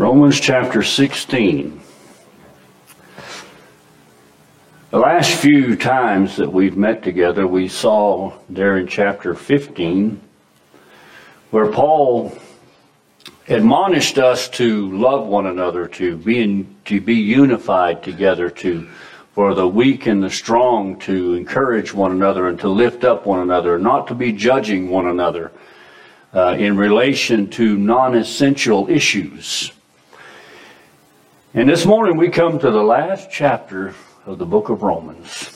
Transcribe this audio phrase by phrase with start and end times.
[0.00, 1.78] Romans chapter 16.
[4.92, 10.18] The last few times that we've met together, we saw there in chapter 15
[11.50, 12.32] where Paul
[13.48, 18.88] admonished us to love one another, to be in, to be unified together, to
[19.34, 23.40] for the weak and the strong to encourage one another and to lift up one
[23.40, 25.52] another, not to be judging one another
[26.32, 29.72] uh, in relation to non-essential issues.
[31.52, 33.92] And this morning we come to the last chapter
[34.24, 35.50] of the book of Romans.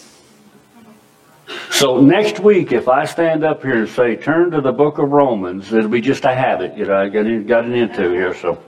[1.71, 5.13] So next week, if I stand up here and say, turn to the book of
[5.13, 8.61] Romans, it'll be just a habit, you know, I got, got it into here, so.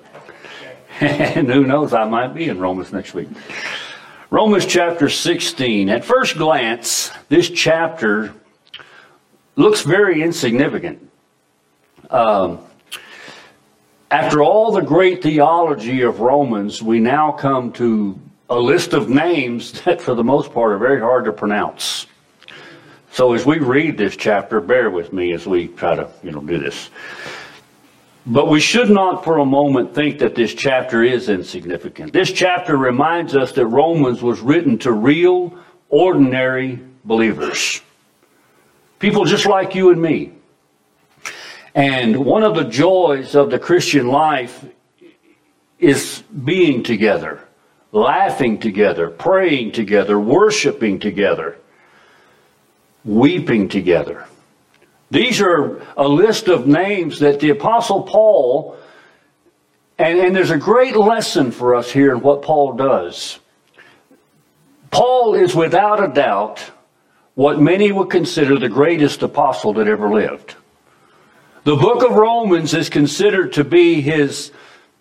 [1.01, 3.29] and who knows, I might be in Romans next week.
[4.31, 5.89] Romans chapter 16.
[5.89, 8.35] At first glance, this chapter
[9.57, 11.11] looks very insignificant.
[12.09, 12.61] Um,
[14.11, 18.19] after all the great theology of Romans, we now come to
[18.49, 22.07] a list of names that, for the most part, are very hard to pronounce.
[23.13, 26.41] So as we read this chapter, bear with me as we try to, you know,
[26.41, 26.91] do this.
[28.27, 32.13] But we should not for a moment think that this chapter is insignificant.
[32.13, 35.57] This chapter reminds us that Romans was written to real,
[35.89, 37.81] ordinary believers.
[38.99, 40.33] People just like you and me.
[41.77, 44.65] And one of the joys of the Christian life
[45.79, 47.47] is being together,
[47.93, 51.59] laughing together, praying together, worshiping together
[53.07, 54.27] weeping together.
[55.11, 58.77] These are a list of names that the Apostle Paul,
[59.97, 63.39] and, and there's a great lesson for us here in what Paul does.
[64.91, 66.73] Paul is without a doubt
[67.35, 70.57] what many would consider the greatest apostle that ever lived.
[71.67, 74.53] The book of Romans is considered to be his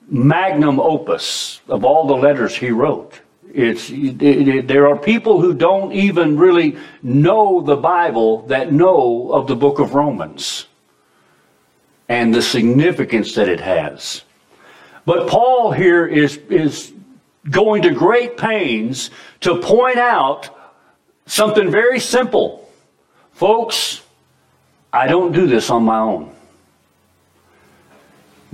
[0.10, 3.20] magnum opus of all the letters he wrote.
[3.54, 9.30] It's, it, it, there are people who don't even really know the Bible that know
[9.32, 10.66] of the book of Romans
[12.10, 14.24] and the significance that it has.
[15.06, 16.92] But Paul here is, is
[17.48, 19.12] going to great pains
[19.42, 20.50] to point out
[21.28, 22.68] something very simple.
[23.34, 24.02] Folks,
[24.92, 26.35] I don't do this on my own.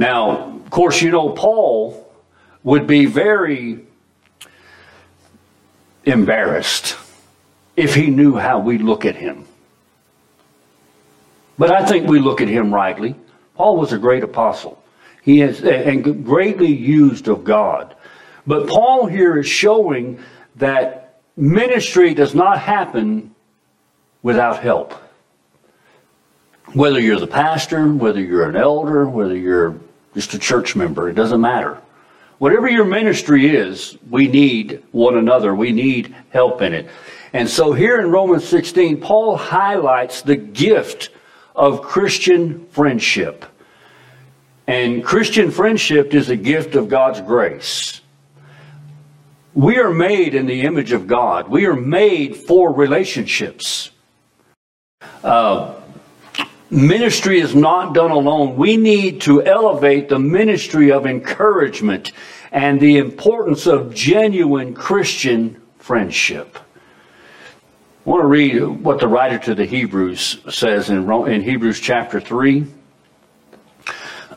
[0.01, 2.11] Now, of course, you know, Paul
[2.63, 3.85] would be very
[6.05, 6.97] embarrassed
[7.77, 9.45] if he knew how we look at him.
[11.55, 13.15] But I think we look at him rightly.
[13.53, 14.83] Paul was a great apostle.
[15.21, 17.95] He is and greatly used of God.
[18.47, 20.19] But Paul here is showing
[20.55, 23.35] that ministry does not happen
[24.23, 24.95] without help.
[26.73, 29.79] Whether you're the pastor, whether you're an elder, whether you're
[30.13, 31.81] just a church member, it doesn't matter.
[32.37, 35.53] Whatever your ministry is, we need one another.
[35.53, 36.89] We need help in it.
[37.33, 41.09] And so here in Romans 16, Paul highlights the gift
[41.55, 43.45] of Christian friendship.
[44.67, 48.01] And Christian friendship is a gift of God's grace.
[49.53, 51.49] We are made in the image of God.
[51.49, 53.91] We are made for relationships.
[55.23, 55.75] Uh,
[56.71, 58.55] Ministry is not done alone.
[58.55, 62.13] We need to elevate the ministry of encouragement
[62.53, 66.57] and the importance of genuine Christian friendship.
[66.57, 72.21] I want to read what the writer to the Hebrews says in, in Hebrews chapter
[72.21, 72.65] 3,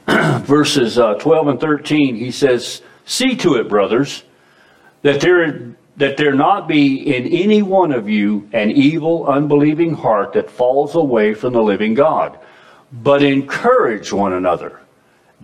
[0.40, 2.16] verses uh, 12 and 13.
[2.16, 4.24] He says, See to it, brothers,
[5.02, 10.32] that there that there not be in any one of you an evil, unbelieving heart
[10.32, 12.38] that falls away from the living God,
[12.92, 14.80] but encourage one another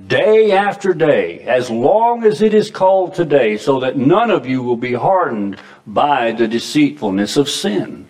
[0.07, 4.63] day after day, as long as it is called today, so that none of you
[4.63, 8.07] will be hardened by the deceitfulness of sin.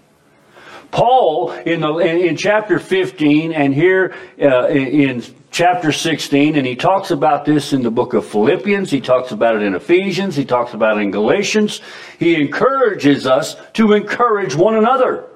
[0.91, 5.23] Paul, in, the, in chapter 15 and here uh, in
[5.61, 9.57] chapter 16, and he talks about this in the book of Philippians, he talks about
[9.57, 11.83] it in Ephesians, he talks about it in Galatians.
[12.19, 15.30] He encourages us to encourage one another.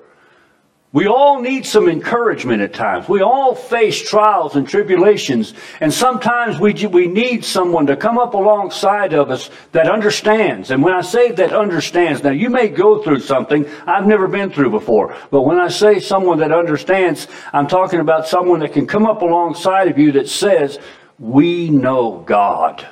[0.94, 3.08] We all need some encouragement at times.
[3.08, 8.35] We all face trials and tribulations, and sometimes we, we need someone to come up
[8.35, 10.70] alongside of us that understands.
[10.70, 14.52] And when I say that understands, now you may go through something I've never been
[14.52, 18.87] through before, but when I say someone that understands, I'm talking about someone that can
[18.87, 20.79] come up alongside of you that says,
[21.19, 22.87] We know God.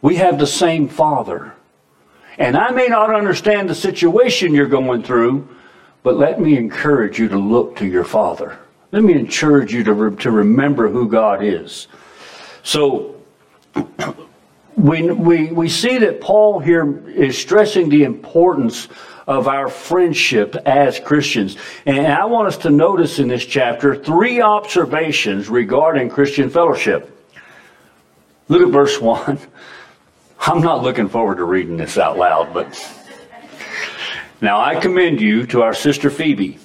[0.00, 1.54] We have the same Father.
[2.38, 5.48] And I may not understand the situation you're going through,
[6.02, 8.58] but let me encourage you to look to your Father.
[8.90, 11.88] Let me encourage you to, re- to remember who God is.
[12.62, 13.20] So,
[14.76, 18.88] we, we, we see that Paul here is stressing the importance
[19.26, 21.56] of our friendship as Christians.
[21.86, 27.08] And I want us to notice in this chapter three observations regarding Christian fellowship.
[28.48, 29.38] Look at verse 1.
[30.44, 32.74] I'm not looking forward to reading this out loud, but
[34.42, 36.58] now I commend you to our sister Phoebe,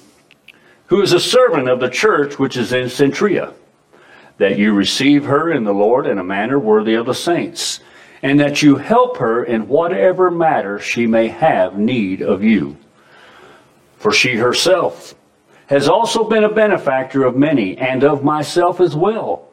[0.88, 3.54] who is a servant of the church which is in Cenchrea,
[4.36, 7.80] that you receive her in the Lord in a manner worthy of the saints
[8.22, 12.76] and that you help her in whatever matter she may have need of you.
[13.96, 15.14] For she herself
[15.66, 19.48] has also been a benefactor of many, and of myself as well.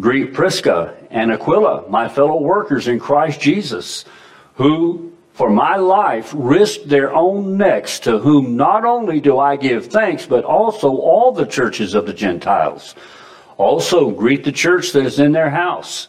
[0.00, 4.06] Greet Prisca and Aquila, my fellow workers in Christ Jesus,
[4.54, 9.88] who for my life risked their own necks, to whom not only do I give
[9.88, 12.94] thanks, but also all the churches of the Gentiles.
[13.58, 16.08] Also greet the church that is in their house.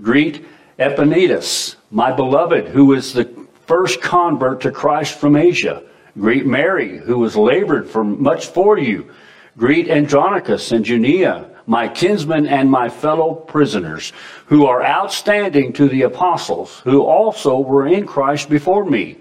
[0.00, 0.46] Greet
[0.78, 3.30] Epaenetus, my beloved, who is the
[3.66, 5.82] first convert to Christ from Asia.
[6.18, 9.10] Greet Mary, who has labored for much for you.
[9.58, 14.12] Greet Andronicus and Junia, my kinsmen and my fellow prisoners,
[14.44, 19.16] who are outstanding to the apostles, who also were in Christ before me.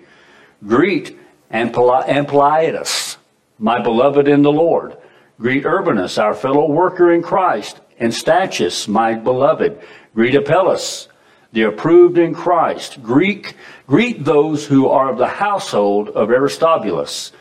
[0.67, 1.17] Greet
[1.49, 3.15] Ampliatus,
[3.57, 4.97] my beloved in the Lord.
[5.39, 9.79] Greet Urbanus, our fellow worker in Christ, and Stachys, my beloved.
[10.13, 11.07] Greet Apelles,
[11.53, 13.01] the approved in Christ.
[13.01, 13.55] Greek,
[13.87, 17.31] greet those who are of the household of Aristobulus.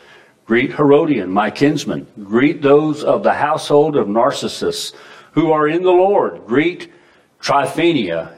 [0.51, 2.05] Greet Herodion, my kinsman.
[2.25, 4.91] Greet those of the household of Narcissus
[5.31, 6.45] who are in the Lord.
[6.45, 6.91] Greet
[7.39, 8.33] Tryphaena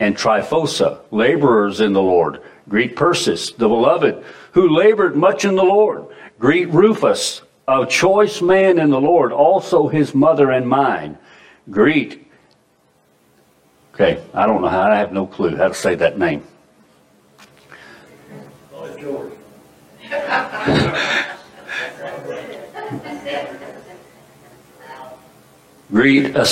[0.00, 2.40] and Tryphosa, laborers in the Lord.
[2.70, 6.06] Greet Persis, the beloved, who labored much in the Lord.
[6.38, 11.18] Greet Rufus, a choice man in the Lord, also his mother and mine.
[11.70, 12.26] Greet
[13.92, 16.42] Okay, I don't know how, I have no clue how to say that name.
[18.72, 19.32] Oh,
[25.90, 26.42] Greet a,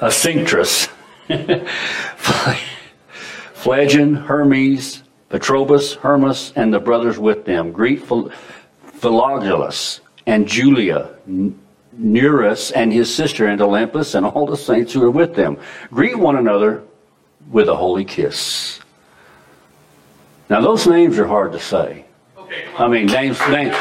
[0.00, 0.88] a Cinctrus,
[3.54, 7.72] Phlegon, Hermes, Patrobas, Hermas, and the brothers with them.
[7.72, 11.14] Greet Philologus and Julia,
[11.96, 15.56] Nereus and his sister and Olympus and all the saints who are with them.
[15.90, 16.82] Greet one another
[17.50, 18.80] with a holy kiss.
[20.50, 22.04] Now those names are hard to say.
[22.36, 23.76] Okay, I mean names names.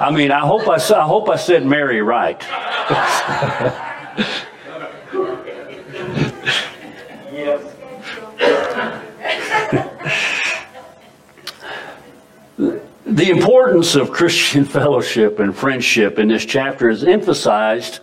[0.00, 2.38] I mean, I hope I, I hope I said Mary right.
[13.06, 17.98] The importance of Christian fellowship and friendship in this chapter is emphasized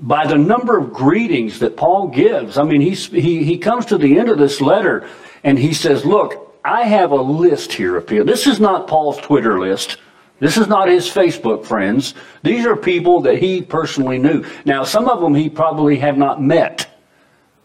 [0.00, 2.56] by the number of greetings that Paul gives.
[2.56, 5.08] I mean, he's, he, he comes to the end of this letter
[5.42, 8.24] and he says, Look, I have a list here of people.
[8.24, 9.96] This is not Paul's Twitter list.
[10.40, 12.14] This is not his Facebook friends.
[12.42, 14.44] These are people that he personally knew.
[14.64, 16.88] Now, some of them he probably have not met,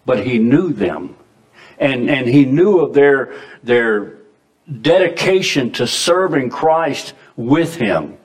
[0.06, 1.16] but he knew them.
[1.80, 3.34] And, and he knew of their,
[3.64, 4.20] their
[4.82, 8.18] dedication to serving Christ with him.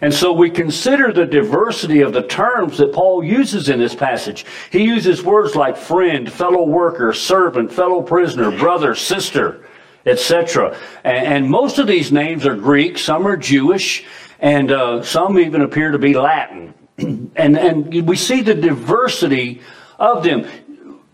[0.00, 4.44] And so we consider the diversity of the terms that Paul uses in this passage.
[4.70, 9.66] He uses words like friend, fellow worker, servant, fellow prisoner, brother, sister,
[10.06, 10.76] etc.
[11.02, 14.04] And, most of these names are Greek, some are Jewish,
[14.38, 16.74] and uh, some even appear to be Latin.
[16.98, 19.60] and, and we see the diversity
[19.98, 20.46] of them.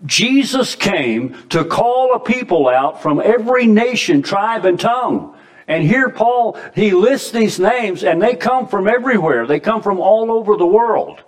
[0.06, 5.36] Jesus came to call a people out from every nation, tribe, and tongue.
[5.68, 9.46] And here Paul, he lists these names and they come from everywhere.
[9.46, 11.22] They come from all over the world.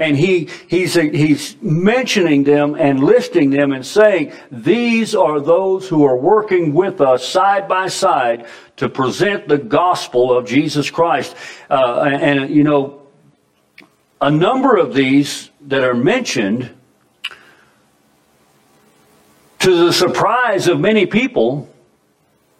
[0.00, 6.04] And he, he's, he's mentioning them and listing them and saying, these are those who
[6.06, 11.36] are working with us side by side to present the gospel of Jesus Christ.
[11.68, 13.02] Uh, and, and, you know,
[14.22, 16.70] a number of these that are mentioned
[19.58, 21.68] to the surprise of many people,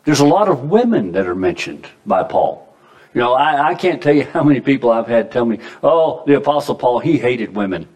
[0.04, 2.70] there's a lot of women that are mentioned by Paul.
[3.14, 6.23] You know, I, I can't tell you how many people I've had tell me, oh,
[6.26, 7.88] the Apostle Paul, he hated women.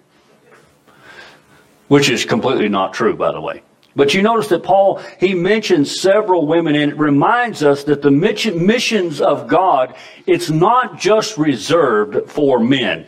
[1.88, 3.62] Which is completely not true, by the way.
[3.97, 8.11] But you notice that Paul, he mentions several women, and it reminds us that the
[8.11, 9.94] missions of God,
[10.26, 13.06] it's not just reserved for men.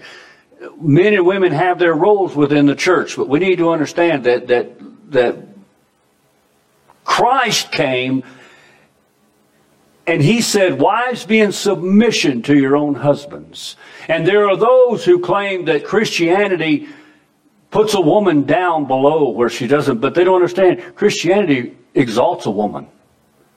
[0.80, 4.46] Men and women have their roles within the church, but we need to understand that,
[4.46, 4.70] that,
[5.10, 5.36] that
[7.04, 8.22] Christ came
[10.06, 13.76] and he said, Wives, be in submission to your own husbands.
[14.08, 16.88] And there are those who claim that Christianity
[17.70, 20.94] puts a woman down below where she doesn't, but they don't understand.
[20.94, 22.86] Christianity exalts a woman.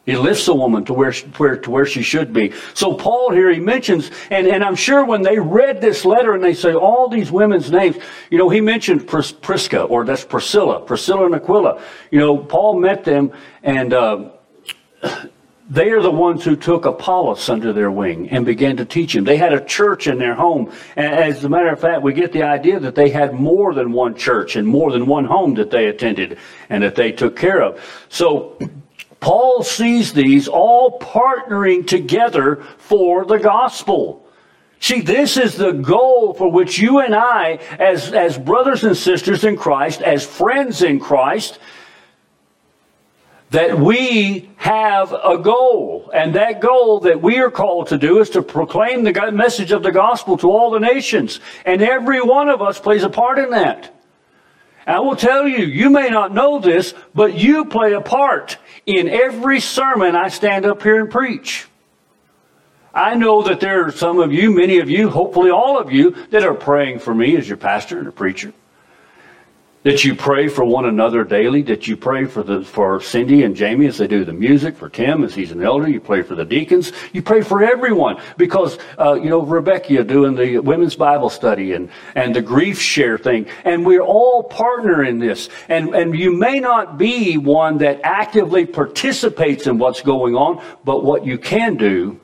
[0.06, 2.52] He lifts a woman to where, where, to where she should be.
[2.74, 6.44] So Paul here, he mentions, and, and I'm sure when they read this letter and
[6.44, 7.98] they say all these women's names,
[8.32, 11.80] you know, he mentioned Pris- Prisca, or that's Priscilla, Priscilla and Aquila.
[12.10, 14.32] You know, Paul met them and, uh,
[15.70, 19.24] they are the ones who took Apollos under their wing and began to teach him.
[19.24, 20.72] They had a church in their home.
[20.96, 23.92] And as a matter of fact, we get the idea that they had more than
[23.92, 27.62] one church and more than one home that they attended and that they took care
[27.62, 27.80] of.
[28.10, 28.58] So
[29.20, 34.26] Paul sees these all partnering together for the gospel.
[34.80, 39.44] See, this is the goal for which you and I, as, as brothers and sisters
[39.44, 41.60] in Christ, as friends in Christ,
[43.52, 46.12] that we have a goal.
[46.14, 49.84] And that goal that we are called to do is to proclaim the message of
[49.84, 51.40] the gospel to all the nations.
[51.66, 53.96] And every one of us plays a part in that.
[54.86, 59.08] I will tell you, you may not know this, but you play a part in
[59.08, 61.68] every sermon I stand up here and preach.
[62.92, 66.12] I know that there are some of you, many of you, hopefully all of you,
[66.32, 68.52] that are praying for me as your pastor and a preacher
[69.84, 73.56] that you pray for one another daily, that you pray for the for Cindy and
[73.56, 76.36] Jamie as they do the music, for Tim as he's an elder, you pray for
[76.36, 81.30] the deacons, you pray for everyone because uh, you know Rebecca doing the women's Bible
[81.30, 86.18] study and and the grief share thing, and we're all partner in this, and and
[86.18, 91.38] you may not be one that actively participates in what's going on, but what you
[91.38, 92.20] can do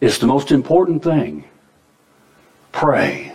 [0.00, 1.44] is the most important thing.
[2.72, 3.32] Pray,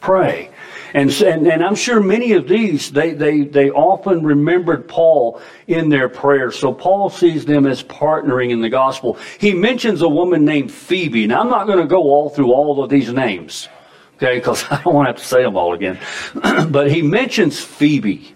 [0.00, 0.51] pray.
[0.94, 5.88] And, and, and I'm sure many of these, they, they, they often remembered Paul in
[5.88, 6.58] their prayers.
[6.58, 9.18] So Paul sees them as partnering in the gospel.
[9.38, 11.26] He mentions a woman named Phoebe.
[11.26, 13.68] Now, I'm not going to go all through all of these names,
[14.16, 15.98] okay, because I don't want to have to say them all again.
[16.70, 18.34] but he mentions Phoebe.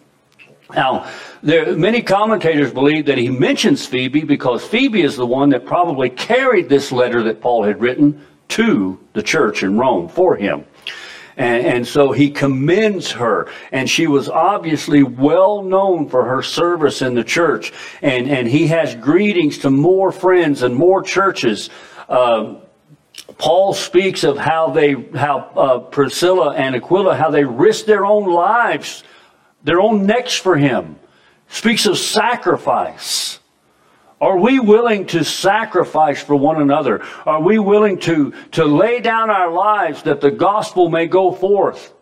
[0.75, 1.08] Now,
[1.42, 6.10] there, many commentators believe that he mentions Phoebe because Phoebe is the one that probably
[6.10, 10.64] carried this letter that Paul had written to the church in Rome for him.
[11.37, 13.49] And, and, so he commends her.
[13.71, 17.73] And she was obviously well known for her service in the church.
[18.00, 21.69] And, and he has greetings to more friends and more churches.
[22.09, 22.55] Uh,
[23.38, 28.33] Paul speaks of how they, how uh, Priscilla and Aquila, how they risked their own
[28.33, 29.05] lives,
[29.62, 30.97] their own necks for him.
[31.49, 33.40] Speaks of sacrifice.
[34.20, 37.02] Are we willing to sacrifice for one another?
[37.26, 41.92] Are we willing to, to lay down our lives that the gospel may go forth?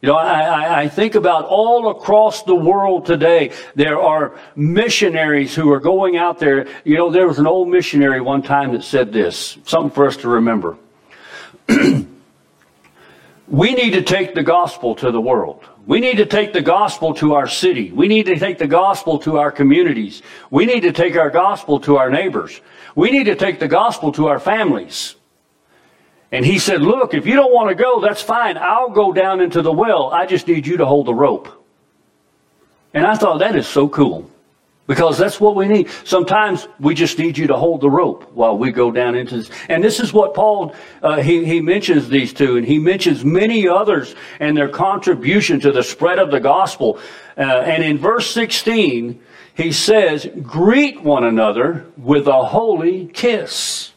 [0.00, 5.70] You know, I, I, think about all across the world today, there are missionaries who
[5.70, 6.66] are going out there.
[6.82, 10.16] You know, there was an old missionary one time that said this, something for us
[10.18, 10.76] to remember.
[13.52, 15.62] we need to take the gospel to the world.
[15.84, 17.92] We need to take the gospel to our city.
[17.92, 20.22] We need to take the gospel to our communities.
[20.50, 22.58] We need to take our gospel to our neighbors.
[22.96, 25.16] We need to take the gospel to our families.
[26.32, 28.56] And he said, Look, if you don't want to go, that's fine.
[28.56, 30.08] I'll go down into the well.
[30.08, 31.62] I just need you to hold the rope.
[32.94, 34.30] And I thought, that is so cool.
[34.86, 35.88] Because that's what we need.
[36.04, 39.50] Sometimes we just need you to hold the rope while we go down into this.
[39.68, 43.68] And this is what Paul, uh, he, he mentions these two, and he mentions many
[43.68, 46.98] others and their contribution to the spread of the gospel.
[47.38, 49.22] Uh, and in verse 16,
[49.54, 53.92] he says, greet one another with a holy kiss.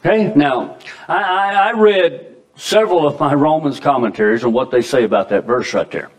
[0.00, 0.78] Okay, now,
[1.08, 5.44] I, I, I read several of my Romans commentaries and what they say about that
[5.44, 6.10] verse right there.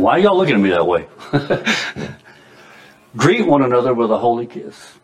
[0.00, 1.06] Why are y'all looking at me that way?
[3.16, 4.94] Greet one another with a holy kiss.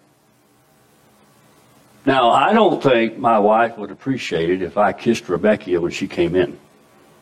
[2.07, 6.09] Now, I don't think my wife would appreciate it if I kissed Rebecca when she
[6.09, 6.59] came in.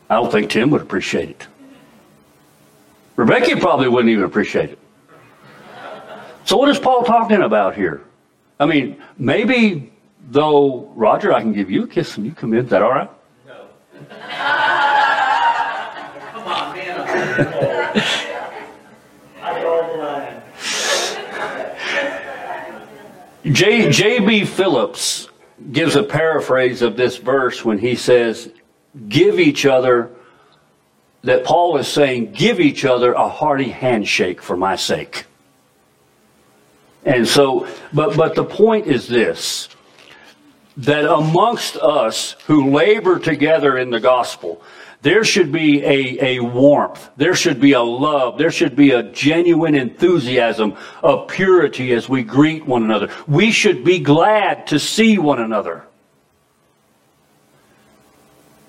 [0.09, 1.47] I don't think Tim would appreciate it.
[3.17, 4.79] Rebecca probably wouldn't even appreciate it.
[6.45, 8.03] So, what is Paul talking about here?
[8.57, 9.91] I mean, maybe
[10.29, 12.65] though, Roger, I can give you a kiss and you come in.
[12.65, 13.09] Is that all right?
[13.45, 13.65] No.
[23.51, 23.91] J.
[23.91, 24.45] J.B.
[24.45, 25.27] Phillips
[25.71, 28.49] gives a paraphrase of this verse when he says,
[29.07, 30.09] Give each other,
[31.23, 35.25] that Paul is saying, give each other a hearty handshake for my sake.
[37.03, 39.69] And so, but, but the point is this
[40.77, 44.61] that amongst us who labor together in the gospel,
[45.01, 47.09] there should be a, a warmth.
[47.17, 48.37] There should be a love.
[48.37, 53.11] There should be a genuine enthusiasm of purity as we greet one another.
[53.27, 55.85] We should be glad to see one another.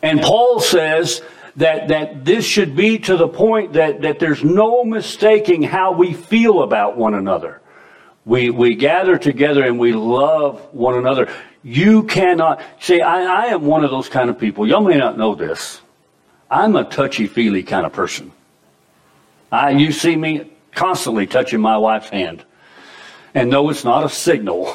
[0.02, 1.22] And Paul says
[1.56, 6.12] that, that this should be to the point that, that there's no mistaking how we
[6.12, 7.60] feel about one another.
[8.24, 11.32] We, we gather together and we love one another.
[11.62, 14.66] You cannot, see, I, I am one of those kind of people.
[14.66, 15.80] Y'all may not know this.
[16.50, 18.32] I'm a touchy feely kind of person.
[19.50, 22.44] I, you see me constantly touching my wife's hand.
[23.34, 24.66] And no, it's not a signal.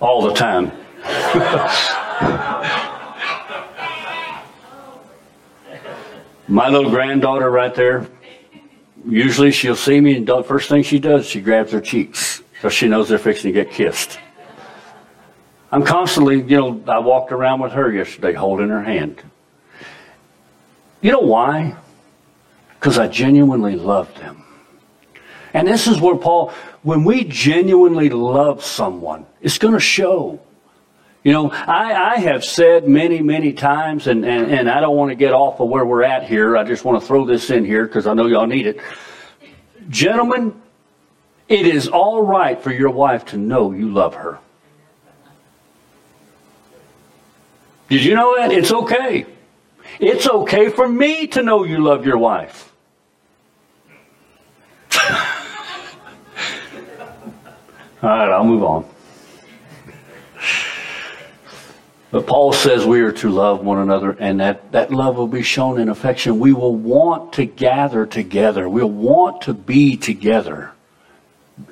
[0.00, 0.72] All the time.
[6.48, 8.06] My little granddaughter right there,
[9.04, 12.72] usually she'll see me and the first thing she does, she grabs her cheeks because
[12.72, 14.20] she knows they're fixing to get kissed.
[15.76, 19.22] I'm constantly, you know, I walked around with her yesterday holding her hand.
[21.02, 21.76] You know why?
[22.70, 24.42] Because I genuinely love them.
[25.52, 26.50] And this is where Paul,
[26.82, 30.40] when we genuinely love someone, it's going to show.
[31.22, 35.10] You know, I, I have said many, many times, and, and, and I don't want
[35.10, 36.56] to get off of where we're at here.
[36.56, 38.80] I just want to throw this in here because I know y'all need it.
[39.90, 40.58] Gentlemen,
[41.50, 44.38] it is all right for your wife to know you love her.
[47.88, 48.52] Did you know that?
[48.52, 49.26] It's okay.
[50.00, 52.72] It's okay for me to know you love your wife.
[58.02, 58.84] all right, I'll move on.
[62.10, 65.42] But Paul says we are to love one another, and that, that love will be
[65.42, 66.38] shown in affection.
[66.38, 68.68] We will want to gather together.
[68.68, 70.72] We'll want to be together.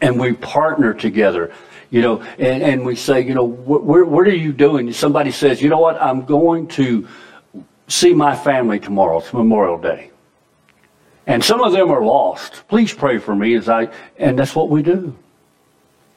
[0.02, 1.52] And we partner together.
[1.90, 4.92] You know, and, and we say, you know, what, what are you doing?
[4.92, 7.06] Somebody says, you know what, I'm going to
[7.88, 9.18] see my family tomorrow.
[9.18, 10.10] It's Memorial Day.
[11.26, 12.64] And some of them are lost.
[12.68, 13.88] Please pray for me as I,
[14.18, 15.16] and that's what we do.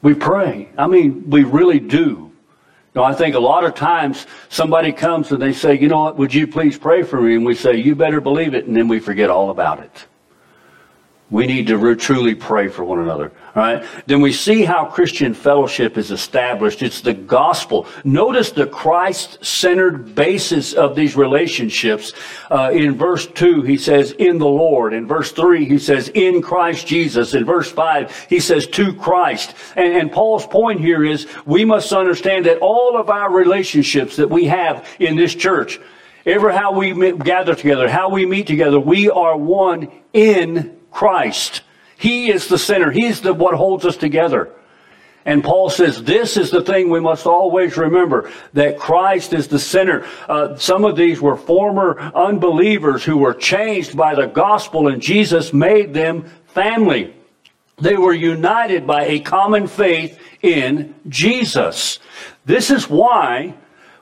[0.02, 0.68] We pray.
[0.76, 2.30] I mean, we really do.
[2.94, 6.16] Now, I think a lot of times somebody comes and they say, you know what,
[6.16, 7.34] would you please pray for me?
[7.34, 8.66] And we say, you better believe it.
[8.66, 10.06] And then we forget all about it.
[11.30, 13.32] We need to re- truly pray for one another.
[13.54, 13.84] All right.
[14.06, 16.82] Then we see how Christian fellowship is established.
[16.82, 17.86] It's the gospel.
[18.02, 22.14] Notice the Christ-centered basis of these relationships.
[22.50, 26.40] Uh, in verse two, he says, "In the Lord." In verse three, he says, "In
[26.40, 31.26] Christ Jesus." In verse five, he says, "To Christ." And, and Paul's point here is
[31.44, 35.78] we must understand that all of our relationships that we have in this church,
[36.24, 41.62] ever how we gather together, how we meet together, we are one in Christ.
[41.96, 42.90] He is the center.
[42.90, 44.52] He's the what holds us together.
[45.24, 49.58] And Paul says this is the thing we must always remember that Christ is the
[49.58, 50.06] center.
[50.28, 55.52] Uh, some of these were former unbelievers who were changed by the gospel, and Jesus
[55.52, 57.14] made them family.
[57.76, 61.98] They were united by a common faith in Jesus.
[62.46, 63.54] This is why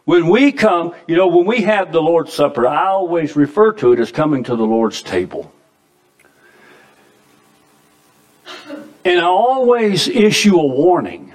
[0.04, 3.92] when we come, you know, when we have the Lord's Supper, I always refer to
[3.92, 5.52] it as coming to the Lord's table.
[9.06, 11.32] And I always issue a warning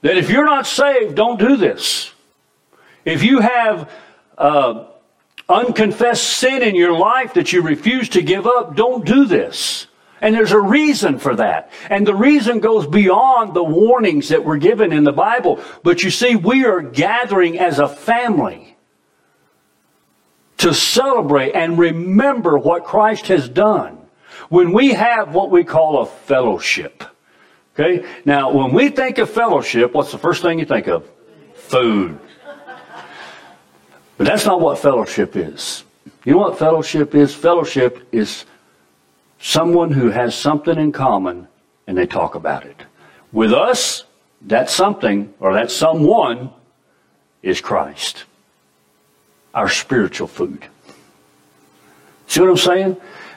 [0.00, 2.12] that if you're not saved, don't do this.
[3.04, 3.88] If you have
[4.36, 4.86] uh,
[5.48, 9.86] unconfessed sin in your life that you refuse to give up, don't do this.
[10.20, 11.70] And there's a reason for that.
[11.88, 15.60] And the reason goes beyond the warnings that were given in the Bible.
[15.84, 18.76] But you see, we are gathering as a family
[20.56, 23.95] to celebrate and remember what Christ has done.
[24.48, 27.04] When we have what we call a fellowship,
[27.74, 28.06] okay?
[28.24, 31.08] Now, when we think of fellowship, what's the first thing you think of?
[31.54, 32.18] Food.
[34.16, 35.84] But that's not what fellowship is.
[36.24, 37.34] You know what fellowship is?
[37.34, 38.44] Fellowship is
[39.38, 41.48] someone who has something in common
[41.86, 42.82] and they talk about it.
[43.32, 44.04] With us,
[44.42, 46.50] that something or that someone
[47.42, 48.24] is Christ,
[49.54, 50.66] our spiritual food.
[52.26, 52.96] See what I'm saying?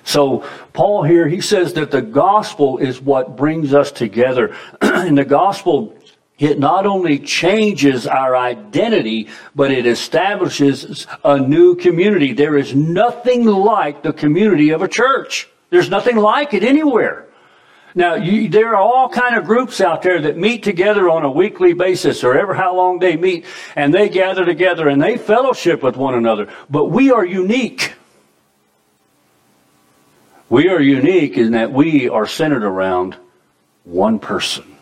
[0.09, 0.43] So
[0.73, 4.55] Paul here, he says that the gospel is what brings us together.
[4.81, 5.95] and the gospel,
[6.39, 12.33] it not only changes our identity, but it establishes a new community.
[12.33, 15.47] There is nothing like the community of a church.
[15.69, 17.27] There's nothing like it anywhere.
[17.93, 21.31] Now, you, there are all kind of groups out there that meet together on a
[21.31, 23.45] weekly basis or ever how long they meet
[23.75, 26.51] and they gather together and they fellowship with one another.
[26.67, 27.93] But we are unique.
[30.49, 33.15] We are unique in that we are centered around
[33.83, 34.77] one person,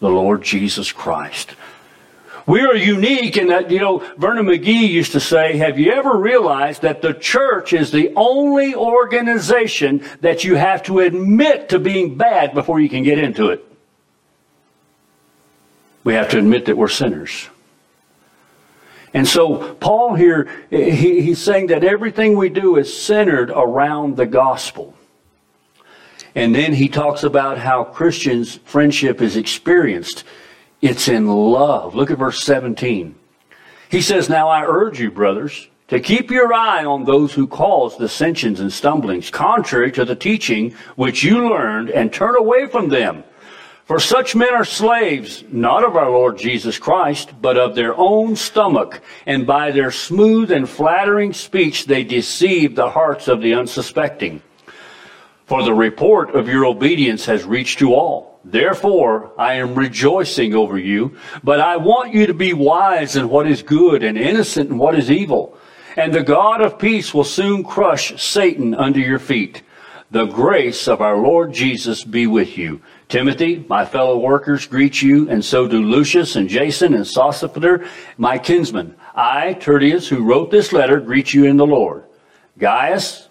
[0.00, 1.54] the Lord Jesus Christ.
[2.46, 6.16] We are unique in that, you know, Vernon McGee used to say, have you ever
[6.16, 12.16] realized that the church is the only organization that you have to admit to being
[12.16, 13.64] bad before you can get into it?
[16.02, 17.48] We have to admit that we're sinners.
[19.12, 24.26] And so Paul here, he, he's saying that everything we do is centered around the
[24.26, 24.94] gospel.
[26.34, 30.24] And then he talks about how Christians' friendship is experienced.
[30.80, 31.94] It's in love.
[31.94, 33.16] Look at verse 17.
[33.90, 37.96] He says, Now I urge you, brothers, to keep your eye on those who cause
[37.96, 43.24] dissensions and stumblings, contrary to the teaching which you learned, and turn away from them.
[43.90, 48.36] For such men are slaves, not of our Lord Jesus Christ, but of their own
[48.36, 54.42] stomach, and by their smooth and flattering speech they deceive the hearts of the unsuspecting.
[55.46, 58.38] For the report of your obedience has reached you all.
[58.44, 63.48] Therefore, I am rejoicing over you, but I want you to be wise in what
[63.48, 65.58] is good and innocent in what is evil.
[65.96, 69.64] And the God of peace will soon crush Satan under your feet.
[70.12, 72.82] The grace of our Lord Jesus be with you.
[73.10, 78.38] Timothy, my fellow workers, greet you, and so do Lucius and Jason and Sosipater, my
[78.38, 78.94] kinsmen.
[79.14, 82.04] I, Tertius, who wrote this letter, greet you in the Lord.
[82.56, 83.28] Gaius,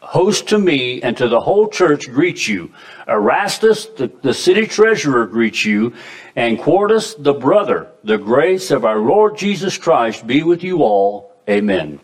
[0.00, 2.72] host to me and to the whole church greet you.
[3.06, 5.92] Erastus, the, the city treasurer, greets you,
[6.34, 7.88] and Quartus, the brother.
[8.04, 11.34] The grace of our Lord Jesus Christ be with you all.
[11.48, 12.00] Amen.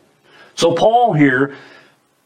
[0.55, 1.57] So Paul here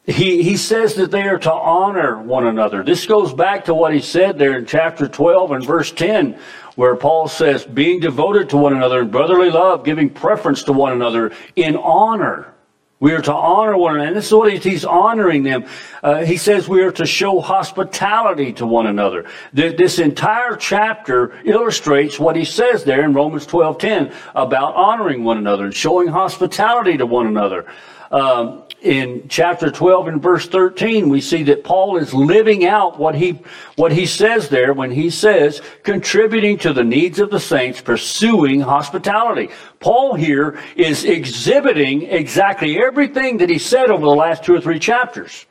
[0.07, 2.83] he, he says that they are to honor one another.
[2.83, 6.39] This goes back to what he said there in chapter 12 and verse 10,
[6.75, 10.93] where Paul says, being devoted to one another in brotherly love, giving preference to one
[10.93, 12.55] another in honor.
[13.01, 14.09] We are to honor one another.
[14.09, 15.65] And this is what he's honoring them.
[16.03, 19.25] Uh, he says we are to show hospitality to one another.
[19.55, 25.65] This entire chapter illustrates what he says there in Romans 12:10 about honoring one another
[25.65, 27.65] and showing hospitality to one another.
[28.11, 33.15] Um, in chapter 12 and verse 13, we see that Paul is living out what
[33.15, 33.39] he,
[33.77, 38.61] what he says there when he says, contributing to the needs of the saints, pursuing
[38.61, 39.51] hospitality.
[39.81, 44.79] Paul here is exhibiting exactly everything that he said over the last two or three
[44.79, 45.47] chapters.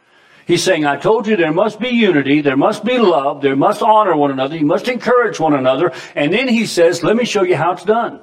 [0.47, 3.83] He's saying, I told you there must be unity, there must be love, there must
[3.83, 5.93] honor one another, you must encourage one another.
[6.15, 8.21] And then he says, let me show you how it's done.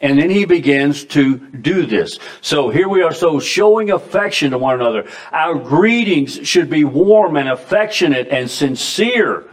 [0.00, 2.18] And then he begins to do this.
[2.40, 5.08] So here we are, so showing affection to one another.
[5.32, 9.48] Our greetings should be warm and affectionate and sincere.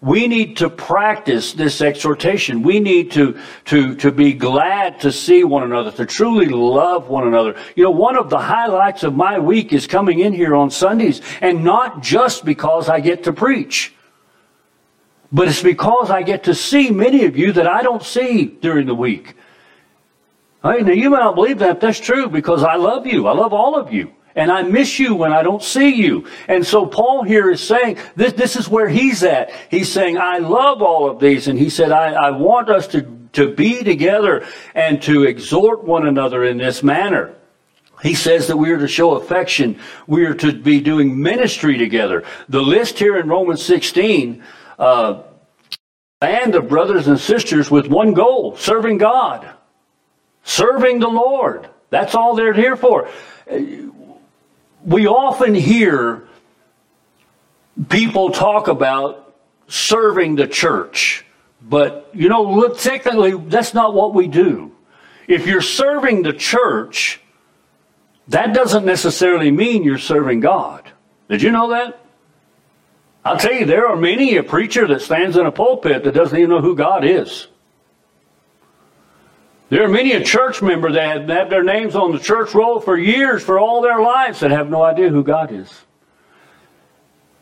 [0.00, 2.62] We need to practice this exhortation.
[2.62, 7.26] We need to, to, to be glad to see one another, to truly love one
[7.26, 7.56] another.
[7.74, 11.22] You know, one of the highlights of my week is coming in here on Sundays,
[11.40, 13.94] and not just because I get to preach.
[15.32, 18.86] But it's because I get to see many of you that I don't see during
[18.86, 19.34] the week.
[20.64, 21.78] Hey, now you may not believe that.
[21.78, 23.26] That's true because I love you.
[23.26, 24.10] I love all of you.
[24.34, 26.26] And I miss you when I don't see you.
[26.48, 29.52] And so Paul here is saying, this, this is where he's at.
[29.70, 31.48] He's saying, I love all of these.
[31.48, 33.02] And he said, I, I want us to,
[33.34, 37.34] to be together and to exhort one another in this manner.
[38.02, 39.78] He says that we are to show affection.
[40.06, 42.24] We are to be doing ministry together.
[42.48, 44.42] The list here in Romans 16,
[44.78, 45.22] uh,
[46.20, 49.53] band of brothers and sisters with one goal, serving God
[50.44, 51.68] serving the Lord.
[51.90, 53.08] That's all they're here for.
[54.84, 56.28] We often hear
[57.88, 59.34] people talk about
[59.66, 61.24] serving the church,
[61.62, 64.72] but you know, technically, that's not what we do.
[65.26, 67.20] If you're serving the church,
[68.28, 70.90] that doesn't necessarily mean you're serving God.
[71.28, 72.00] Did you know that?
[73.24, 76.36] I'll tell you, there are many a preacher that stands in a pulpit that doesn't
[76.36, 77.48] even know who God is.
[79.74, 82.78] There are many a church member that have had their names on the church roll
[82.78, 85.68] for years, for all their lives, that have no idea who God is.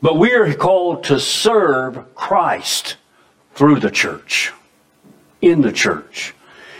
[0.00, 2.96] But we are called to serve Christ
[3.52, 4.50] through the church,
[5.42, 6.34] in the church.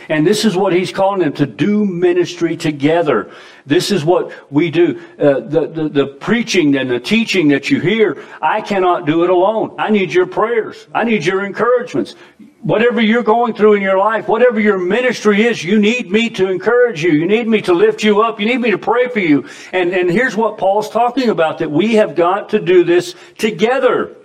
[0.09, 3.29] And this is what he's calling them to do ministry together.
[3.67, 4.99] This is what we do.
[5.19, 9.29] Uh, the, the, the preaching and the teaching that you hear, I cannot do it
[9.29, 9.75] alone.
[9.77, 10.87] I need your prayers.
[10.95, 12.15] I need your encouragements.
[12.63, 16.49] Whatever you're going through in your life, whatever your ministry is, you need me to
[16.49, 17.11] encourage you.
[17.11, 18.39] You need me to lift you up.
[18.39, 19.49] You need me to pray for you.
[19.73, 24.15] And, and here's what Paul's talking about, that we have got to do this together.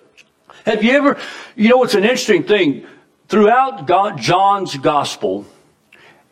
[0.64, 1.18] Have you ever,
[1.56, 2.86] you know, it's an interesting thing.
[3.26, 5.44] Throughout God, John's gospel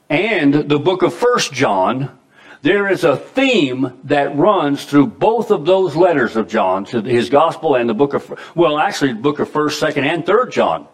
[0.08, 2.16] and the book of First John,
[2.62, 7.30] there is a theme that runs through both of those letters of John, to his
[7.30, 10.86] gospel and the book of, well, actually, the book of First, Second, and Third John.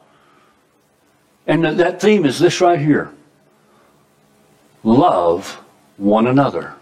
[1.47, 3.13] And that theme is this right here
[4.85, 5.59] love
[5.97, 6.75] one another.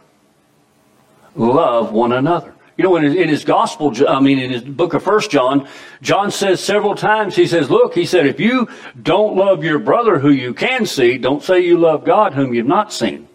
[1.35, 2.55] Love one another.
[2.77, 5.69] You know, in his, gospel, I mean, in his book of First John,
[6.01, 8.69] John says several times, he says, look, he said, if you
[9.01, 12.67] don't love your brother who you can see, don't say you love God whom you've
[12.67, 13.29] not seen.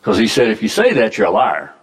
[0.00, 1.74] Because he said, if you say that, you're a liar.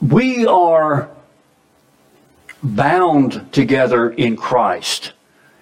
[0.00, 1.10] We are
[2.74, 5.12] bound together in Christ.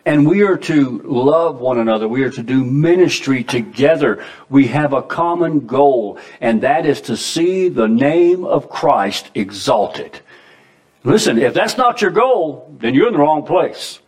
[0.06, 2.06] And we are to love one another.
[2.06, 4.22] We are to do ministry together.
[4.50, 10.20] We have a common goal, and that is to see the name of Christ exalted.
[11.04, 14.00] Listen, if that's not your goal, then you're in the wrong place.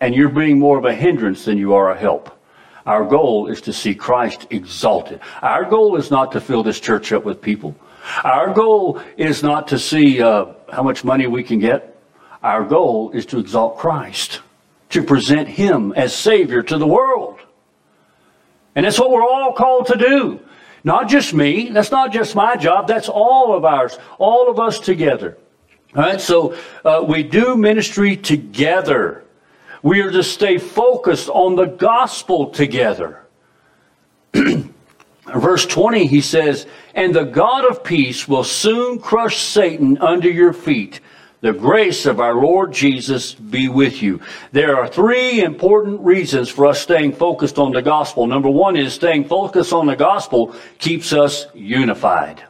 [0.00, 2.36] And you're being more of a hindrance than you are a help.
[2.86, 5.20] Our goal is to see Christ exalted.
[5.42, 7.76] Our goal is not to fill this church up with people.
[8.24, 11.96] Our goal is not to see uh, how much money we can get.
[12.42, 14.40] Our goal is to exalt Christ,
[14.90, 17.38] to present Him as Savior to the world.
[18.74, 20.40] And that's what we're all called to do.
[20.84, 21.68] Not just me.
[21.70, 22.88] That's not just my job.
[22.88, 23.98] That's all of ours.
[24.18, 25.36] All of us together.
[25.94, 26.20] All right.
[26.20, 29.24] So uh, we do ministry together.
[29.82, 33.26] We are to stay focused on the gospel together.
[35.34, 40.52] Verse 20, he says, And the God of peace will soon crush Satan under your
[40.52, 41.00] feet.
[41.40, 44.20] The grace of our Lord Jesus be with you.
[44.52, 48.26] There are three important reasons for us staying focused on the gospel.
[48.26, 52.42] Number one is staying focused on the gospel keeps us unified.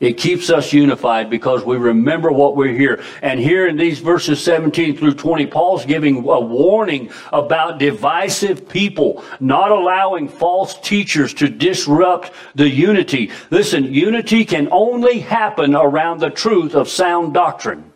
[0.00, 3.02] It keeps us unified because we remember what we're here.
[3.20, 9.22] And here in these verses 17 through 20, Paul's giving a warning about divisive people,
[9.40, 13.30] not allowing false teachers to disrupt the unity.
[13.50, 17.92] Listen, unity can only happen around the truth of sound doctrine.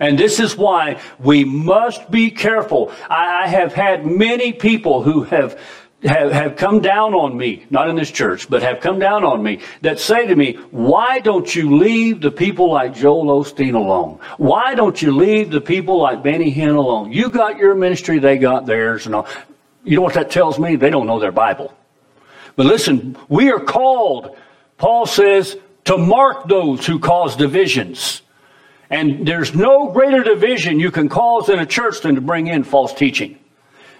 [0.00, 2.90] And this is why we must be careful.
[3.10, 5.60] I have had many people who have
[6.02, 9.42] have, have come down on me, not in this church, but have come down on
[9.42, 14.20] me that say to me, why don't you leave the people like Joel Osteen alone?
[14.36, 17.12] Why don't you leave the people like Benny Hinn alone?
[17.12, 19.26] You got your ministry, they got theirs and all.
[19.82, 20.76] You know what that tells me?
[20.76, 21.74] They don't know their Bible.
[22.54, 24.36] But listen, we are called,
[24.76, 28.22] Paul says, to mark those who cause divisions.
[28.90, 32.64] And there's no greater division you can cause in a church than to bring in
[32.64, 33.38] false teaching.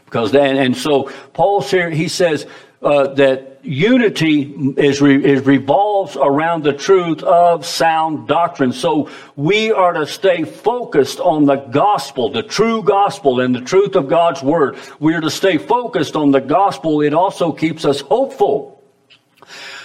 [0.08, 2.46] Because then, and so Paul here, he says
[2.80, 8.72] uh, that unity is, re, is revolves around the truth of sound doctrine.
[8.72, 13.96] So we are to stay focused on the gospel, the true gospel, and the truth
[13.96, 14.78] of God's word.
[14.98, 17.02] We are to stay focused on the gospel.
[17.02, 18.82] It also keeps us hopeful.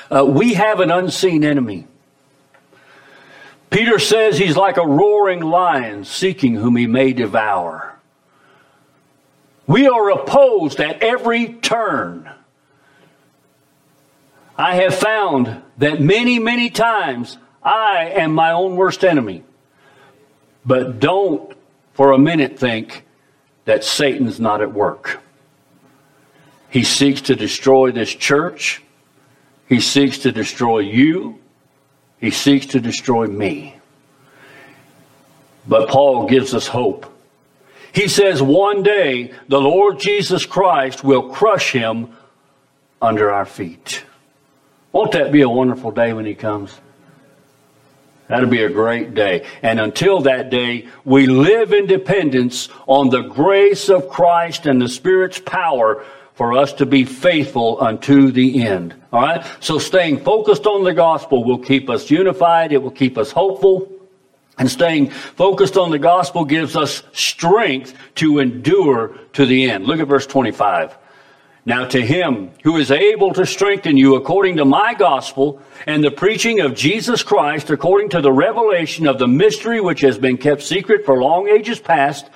[0.09, 1.85] Uh, we have an unseen enemy.
[3.69, 7.92] Peter says he's like a roaring lion seeking whom he may devour.
[9.65, 12.29] We are opposed at every turn.
[14.57, 19.43] I have found that many, many times I am my own worst enemy.
[20.65, 21.55] But don't
[21.93, 23.05] for a minute think
[23.65, 25.21] that Satan's not at work.
[26.69, 28.81] He seeks to destroy this church.
[29.69, 31.39] He seeks to destroy you.
[32.19, 33.75] He seeks to destroy me.
[35.67, 37.12] But Paul gives us hope.
[37.93, 42.17] He says one day the Lord Jesus Christ will crush him
[43.01, 44.03] under our feet.
[44.91, 46.77] Won't that be a wonderful day when he comes?
[48.27, 49.45] That'll be a great day.
[49.61, 54.87] And until that day, we live in dependence on the grace of Christ and the
[54.87, 56.03] Spirit's power
[56.33, 58.95] for us to be faithful unto the end.
[59.11, 59.45] All right?
[59.59, 62.71] So staying focused on the gospel will keep us unified.
[62.71, 63.92] It will keep us hopeful.
[64.57, 69.85] And staying focused on the gospel gives us strength to endure to the end.
[69.85, 70.97] Look at verse 25.
[71.65, 76.11] Now to him who is able to strengthen you according to my gospel and the
[76.11, 80.61] preaching of Jesus Christ according to the revelation of the mystery which has been kept
[80.61, 82.29] secret for long ages past,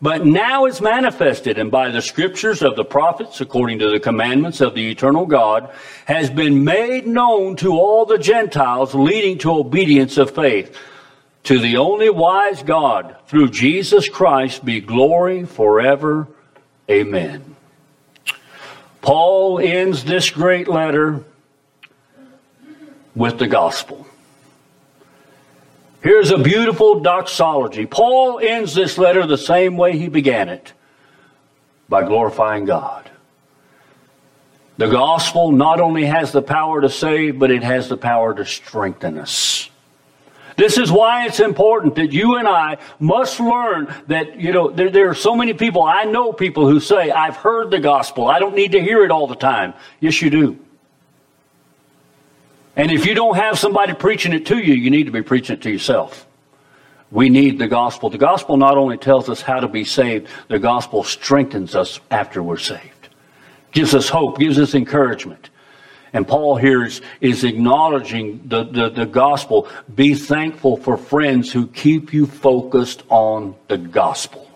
[0.00, 4.62] but now is manifested and by the scriptures of the prophets according to the commandments
[4.62, 5.70] of the eternal God
[6.06, 10.74] has been made known to all the Gentiles leading to obedience of faith.
[11.44, 16.28] To the only wise God, through Jesus Christ, be glory forever.
[16.88, 17.56] Amen.
[19.00, 21.24] Paul ends this great letter
[23.14, 24.06] with the gospel.
[26.02, 27.86] Here's a beautiful doxology.
[27.86, 30.72] Paul ends this letter the same way he began it
[31.88, 33.10] by glorifying God.
[34.78, 38.46] The gospel not only has the power to save, but it has the power to
[38.46, 39.68] strengthen us.
[40.60, 44.90] This is why it's important that you and I must learn that, you know, there,
[44.90, 48.28] there, are so many people, I know people who say, I've heard the gospel.
[48.28, 49.72] I don't need to hear it all the time.
[50.00, 50.58] Yes, you do.
[52.76, 55.54] And if you don't have somebody preaching it to you, you need to be preaching
[55.54, 56.26] it to yourself.
[57.10, 58.10] We need the gospel.
[58.10, 62.42] The gospel not only tells us how to be saved, the gospel strengthens us after
[62.42, 63.08] we're saved.
[63.72, 65.48] gives us hope, gives us encouragement.
[66.12, 69.68] And Paul here is, is acknowledging the, the, the gospel.
[69.94, 74.50] Be thankful for friends who keep you focused on the gospel.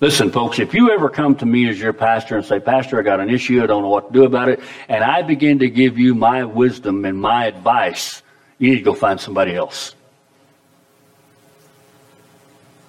[0.00, 3.02] Listen, folks, if you ever come to me as your pastor and say, Pastor, I
[3.02, 5.70] got an issue, I don't know what to do about it, and I begin to
[5.70, 8.20] give you my wisdom and my advice,
[8.58, 9.94] you need to go find somebody else.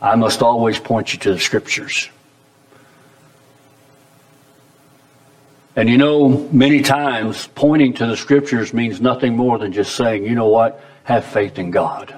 [0.01, 2.10] I must always point you to the scriptures.
[5.75, 10.23] And you know, many times pointing to the scriptures means nothing more than just saying,
[10.23, 10.83] you know what?
[11.03, 12.15] Have faith in God.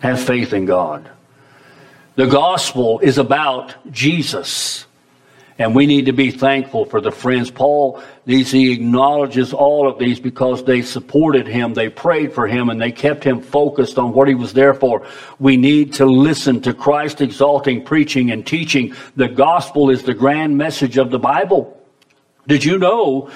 [0.00, 1.08] Have faith in God.
[2.16, 4.84] The gospel is about Jesus.
[5.58, 7.50] And we need to be thankful for the friends.
[7.50, 12.68] Paul, these, he acknowledges all of these because they supported him, they prayed for him,
[12.68, 15.06] and they kept him focused on what he was there for.
[15.38, 18.94] We need to listen to Christ exalting preaching and teaching.
[19.16, 21.81] The gospel is the grand message of the Bible.
[22.46, 23.30] Did you know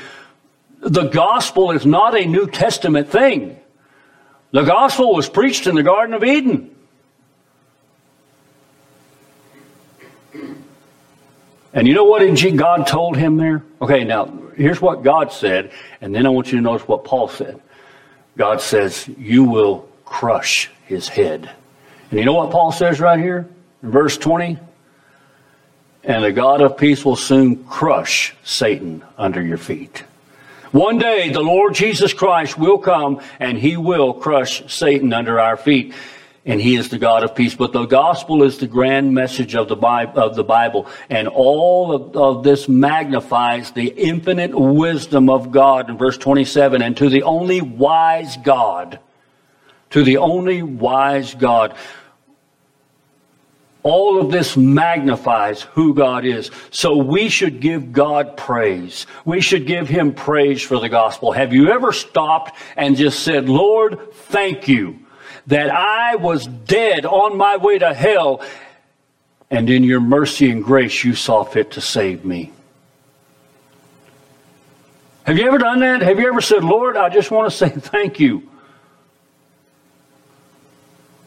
[0.80, 3.58] the gospel is not a New Testament thing?
[4.52, 6.74] The gospel was preached in the Garden of Eden.
[11.72, 12.22] And you know what
[12.56, 13.62] God told him there?
[13.82, 17.28] Okay, now here's what God said, and then I want you to notice what Paul
[17.28, 17.60] said.
[18.36, 21.50] God says, You will crush his head.
[22.10, 23.48] And you know what Paul says right here
[23.82, 24.58] in verse 20?
[26.06, 30.04] And the God of peace will soon crush Satan under your feet.
[30.70, 35.56] One day the Lord Jesus Christ will come and he will crush Satan under our
[35.56, 35.92] feet
[36.46, 37.56] and he is the God of peace.
[37.56, 40.86] But the gospel is the grand message of the Bible, of the Bible.
[41.10, 46.82] and all of, of, this magnifies the infinite wisdom of God in verse 27.
[46.82, 49.00] And to the only wise God,
[49.90, 51.74] to the only wise God.
[53.87, 56.51] All of this magnifies who God is.
[56.72, 59.07] So we should give God praise.
[59.25, 61.31] We should give Him praise for the gospel.
[61.31, 64.99] Have you ever stopped and just said, Lord, thank you
[65.46, 68.42] that I was dead on my way to hell,
[69.53, 72.51] and in your mercy and grace you saw fit to save me.
[75.27, 76.03] Have you ever done that?
[76.03, 78.51] Have you ever said, Lord, I just want to say thank you?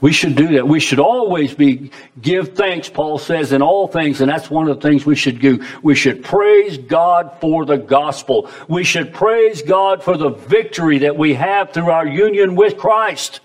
[0.02, 0.68] We should do that.
[0.68, 4.80] We should always be give thanks, Paul says, in all things, and that's one of
[4.80, 5.66] the things we should do.
[5.84, 8.50] We should praise God for the gospel.
[8.70, 13.42] We should praise God for the victory that we have through our union with Christ.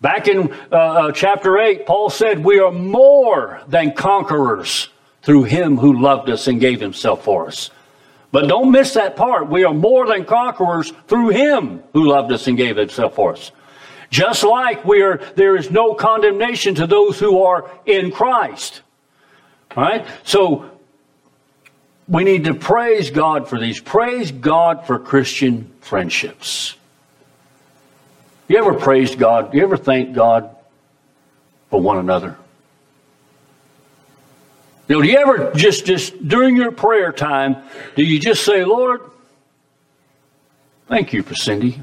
[0.00, 4.88] Back in uh, uh, chapter 8, Paul said, We are more than conquerors
[5.22, 7.70] through him who loved us and gave himself for us.
[8.32, 9.48] But don't miss that part.
[9.48, 13.52] We are more than conquerors through him who loved us and gave himself for us.
[14.12, 18.82] Just like we are, there is no condemnation to those who are in Christ.
[19.74, 20.06] All right?
[20.22, 20.70] So
[22.06, 23.80] we need to praise God for these.
[23.80, 26.76] Praise God for Christian friendships.
[28.48, 29.54] You ever praised God?
[29.54, 30.54] You ever thank God
[31.70, 32.36] for one another?
[34.88, 37.56] You know, do you ever just just during your prayer time,
[37.96, 39.00] do you just say, Lord,
[40.86, 41.82] thank you for Cindy.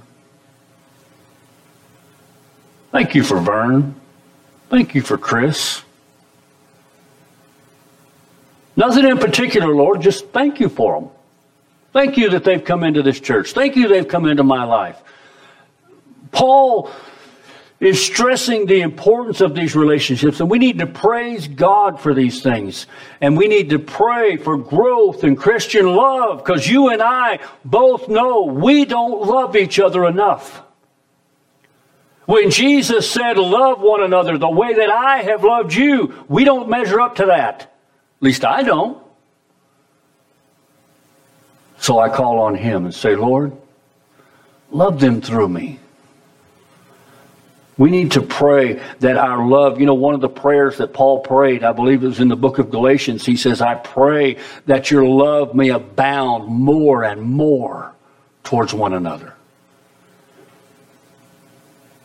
[2.99, 3.95] Thank you for Vern.
[4.69, 5.83] Thank you for Chris.
[8.75, 11.09] Nothing in particular, Lord, just thank you for them.
[11.93, 13.53] Thank you that they've come into this church.
[13.53, 15.01] Thank you they've come into my life.
[16.33, 16.91] Paul
[17.79, 22.43] is stressing the importance of these relationships, and we need to praise God for these
[22.43, 22.85] things.
[23.21, 28.09] And we need to pray for growth in Christian love, because you and I both
[28.09, 30.63] know we don't love each other enough.
[32.29, 36.69] When Jesus said, Love one another the way that I have loved you, we don't
[36.69, 37.61] measure up to that.
[37.61, 37.69] At
[38.21, 39.01] least I don't.
[41.79, 43.57] So I call on Him and say, Lord,
[44.69, 45.79] love them through me.
[47.79, 51.21] We need to pray that our love, you know, one of the prayers that Paul
[51.21, 54.37] prayed, I believe it was in the book of Galatians, he says, I pray
[54.67, 57.95] that your love may abound more and more
[58.43, 59.33] towards one another.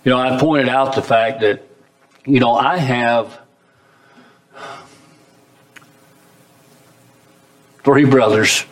[0.04, 1.66] You know, I pointed out the fact that,
[2.26, 3.40] you know, I have
[7.82, 8.66] three brothers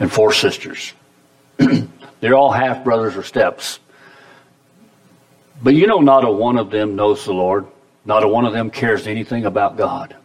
[0.00, 0.94] and four sisters.
[2.20, 3.80] They're all half brothers or steps.
[5.62, 7.66] But you know, not a one of them knows the Lord.
[8.06, 10.16] Not a one of them cares anything about God.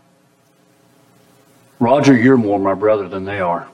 [1.79, 3.67] Roger, you're more my brother than they are.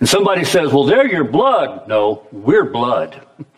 [0.00, 1.86] And somebody says, well, they're your blood.
[1.88, 3.20] No, we're blood.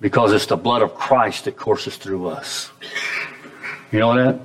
[0.00, 2.70] because it's the blood of Christ that courses through us.
[3.92, 4.40] You know that?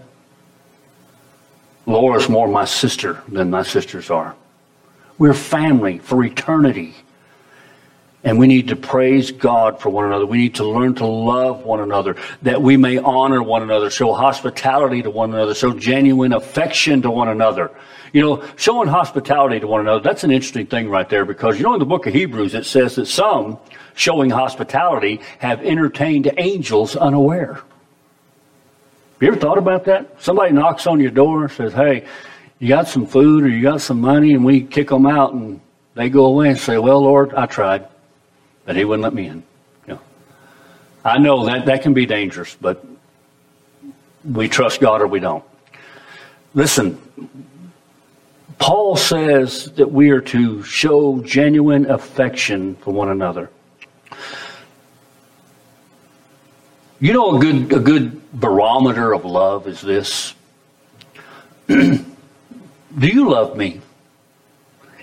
[1.85, 4.35] Laura's more my sister than my sisters are.
[5.17, 6.95] We're family for eternity.
[8.23, 10.25] And we need to praise God for one another.
[10.25, 14.13] We need to learn to love one another, that we may honor one another, show
[14.13, 17.69] hospitality to one another, show genuine affection to one another.
[18.15, 21.63] You know, showing hospitality to one another, that's an interesting thing right there because, you
[21.63, 23.57] know, in the book of Hebrews, it says that some
[23.93, 27.59] showing hospitality have entertained angels unaware.
[29.19, 30.23] You ever thought about that?
[30.23, 32.05] Somebody knocks on your door, and says, hey,
[32.59, 35.59] you got some food or you got some money, and we kick them out and
[35.95, 37.85] they go away and say, well, Lord, I tried,
[38.63, 39.43] but he wouldn't let me in.
[39.87, 39.99] You know,
[41.03, 42.81] I know that that can be dangerous, but
[44.23, 45.43] we trust God or we don't.
[46.53, 46.97] Listen,
[48.57, 53.49] Paul says that we are to show genuine affection for one another.
[56.99, 60.33] You know, a good, a good barometer of love is this.
[61.67, 62.05] Do
[62.97, 63.81] you love me?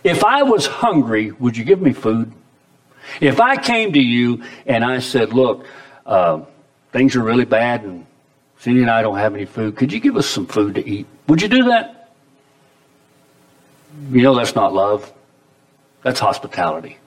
[0.03, 2.33] If I was hungry, would you give me food?
[3.21, 5.67] If I came to you and I said, look,
[6.07, 6.41] uh,
[6.93, 8.07] things are really bad and
[8.59, 11.07] Cindy and I don't have any food, could you give us some food to eat?
[11.29, 12.02] Would you do that?
[14.11, 15.13] You know that's not love.
[16.03, 16.99] That's hospitality.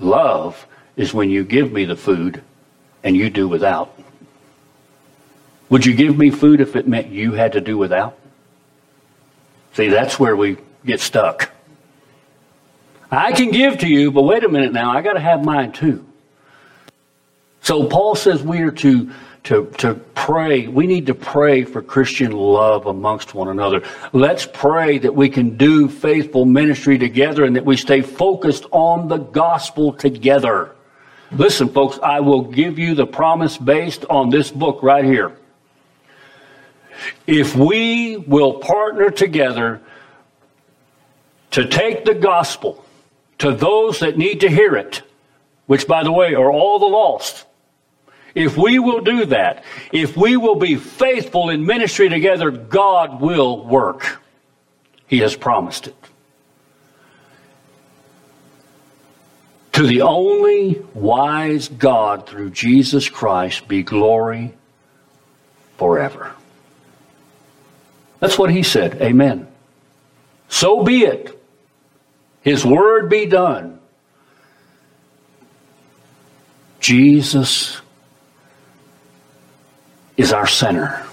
[0.00, 0.66] Love
[0.96, 2.42] is when you give me the food
[3.02, 3.98] and you do without.
[5.70, 8.18] Would you give me food if it meant you had to do without?
[9.74, 11.50] See, that's where we get stuck.
[13.10, 15.72] I can give to you, but wait a minute now, I got to have mine
[15.72, 16.04] too.
[17.62, 19.10] So Paul says we are to,
[19.48, 20.66] to, to pray.
[20.66, 23.82] We need to pray for Christian love amongst one another.
[24.12, 29.08] Let's pray that we can do faithful ministry together and that we stay focused on
[29.08, 30.76] the gospel together.
[31.32, 35.34] Listen, folks, I will give you the promise based on this book right here.
[37.26, 39.80] If we will partner together
[41.52, 42.84] to take the gospel
[43.38, 45.00] to those that need to hear it,
[45.64, 47.46] which, by the way, are all the lost,
[48.38, 53.64] if we will do that, if we will be faithful in ministry together, God will
[53.64, 54.20] work.
[55.06, 55.96] He has promised it.
[59.72, 64.54] To the only wise God through Jesus Christ be glory
[65.76, 66.32] forever.
[68.20, 69.00] That's what he said.
[69.00, 69.46] Amen.
[70.48, 71.40] So be it.
[72.42, 73.78] His word be done.
[76.80, 77.80] Jesus
[80.18, 81.06] is our center.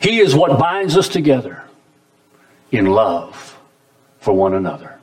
[0.00, 1.62] He is what binds us together
[2.70, 3.58] in love
[4.20, 4.98] for one another.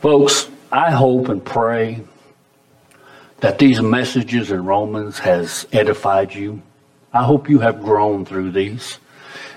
[0.00, 2.02] Folks, I hope and pray
[3.40, 6.62] that these messages in Romans has edified you.
[7.12, 8.98] I hope you have grown through these.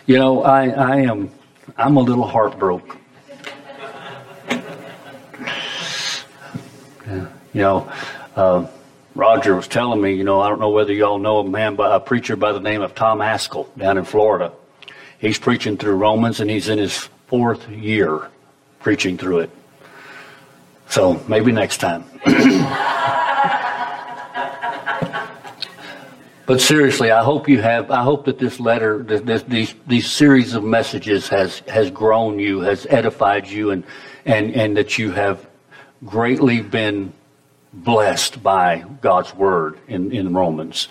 [0.05, 1.32] You know, I, I am
[1.78, 2.99] I'm a little heartbroken.
[7.07, 7.91] yeah, you know,
[8.36, 8.67] uh,
[9.16, 11.99] Roger was telling me, you know, I don't know whether y'all know a man, a
[12.01, 14.51] preacher by the name of Tom Ascol down in Florida.
[15.20, 18.30] He's preaching through Romans, and he's in his fourth year
[18.82, 19.49] preaching through it.
[20.89, 22.03] So maybe next time.
[26.45, 27.89] But seriously, I hope you have.
[27.89, 32.59] I hope that this letter, this, these these series of messages has has grown you,
[32.59, 33.84] has edified you, and
[34.26, 35.47] and and that you have
[36.05, 37.13] greatly been
[37.76, 40.88] blessed by God's word in in Romans.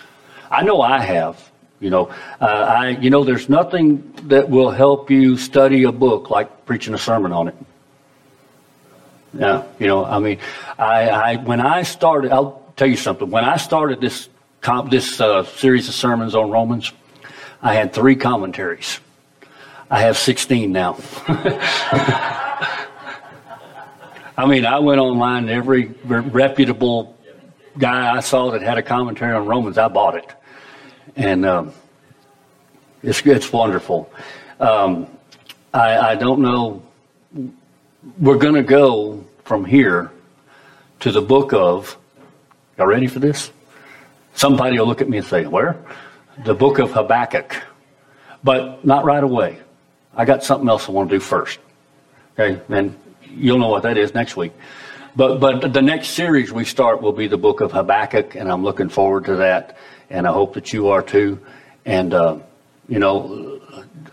[0.49, 1.51] I know I have.
[1.79, 2.09] You know,
[2.39, 6.93] uh, I you know there's nothing that will help you study a book like preaching
[6.93, 7.55] a sermon on it.
[9.33, 10.39] Yeah, you know, I mean,
[10.79, 13.29] I, I when I started, I'll tell you something.
[13.29, 14.29] When I started this
[14.61, 16.93] comp, this uh, series of sermons on Romans,
[17.61, 18.99] I had three commentaries.
[19.89, 20.97] I have 16 now.
[24.37, 27.17] I mean, I went online, every reputable
[27.77, 30.33] guy I saw that had a commentary on Romans, I bought it.
[31.15, 31.73] And um,
[33.01, 34.11] it's, it's wonderful.
[34.59, 35.07] Um,
[35.73, 36.83] I, I don't know.
[38.19, 40.11] We're going to go from here
[41.01, 41.97] to the book of.
[42.77, 43.51] Y'all ready for this?
[44.33, 45.77] Somebody will look at me and say, Where?
[46.43, 47.55] The book of Habakkuk.
[48.43, 49.59] But not right away.
[50.13, 51.59] I got something else I want to do first.
[52.37, 52.97] Okay, and
[53.29, 54.53] you'll know what that is next week.
[55.15, 58.63] But but the next series we start will be the book of Habakkuk, and I'm
[58.63, 59.77] looking forward to that.
[60.09, 61.39] And I hope that you are too.
[61.85, 62.39] And uh,
[62.87, 63.61] you know,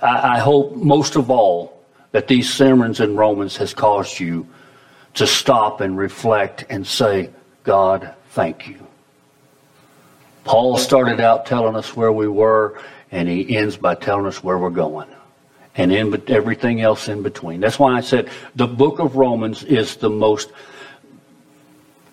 [0.01, 1.83] I, I hope most of all
[2.13, 4.47] that these sermons in Romans has caused you
[5.15, 7.31] to stop and reflect and say,
[7.65, 8.87] God, thank you.
[10.45, 12.79] Paul started out telling us where we were,
[13.11, 15.09] and he ends by telling us where we're going.
[15.75, 17.61] And in everything else in between.
[17.61, 20.53] That's why I said the book of Romans is the most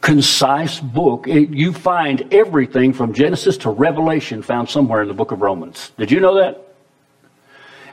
[0.01, 1.27] concise book.
[1.27, 5.91] It, you find everything from Genesis to Revelation found somewhere in the book of Romans.
[5.97, 6.73] Did you know that?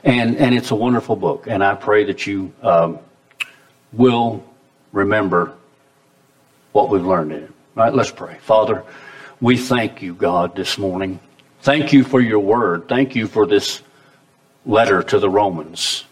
[0.03, 1.47] And, and it's a wonderful book.
[1.47, 2.99] And I pray that you um,
[3.91, 4.43] will
[4.93, 5.53] remember
[6.71, 7.51] what we've learned in it.
[7.75, 8.37] All right, let's pray.
[8.39, 8.83] Father,
[9.41, 11.19] we thank you, God, this morning.
[11.61, 12.87] Thank you for your word.
[12.87, 13.81] Thank you for this
[14.67, 16.03] letter to the Romans.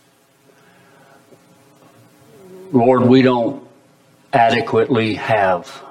[2.72, 3.68] Lord, we don't
[4.32, 5.84] adequately have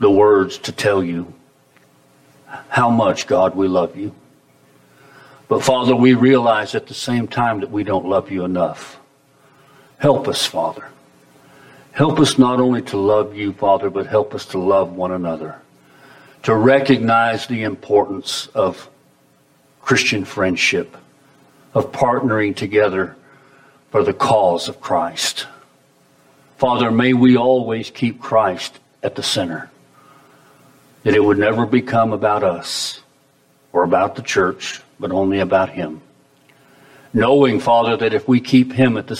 [0.00, 1.32] the words to tell you
[2.68, 4.12] how much, God, we love you.
[5.48, 8.98] But Father, we realize at the same time that we don't love you enough.
[9.98, 10.88] Help us, Father.
[11.92, 15.60] Help us not only to love you, Father, but help us to love one another.
[16.42, 18.90] To recognize the importance of
[19.80, 20.96] Christian friendship,
[21.74, 23.16] of partnering together
[23.90, 25.46] for the cause of Christ.
[26.56, 29.70] Father, may we always keep Christ at the center.
[31.02, 33.02] That it would never become about us
[33.72, 36.00] or about the church, but only about Him.
[37.12, 39.16] Knowing, Father, that if we keep Him at the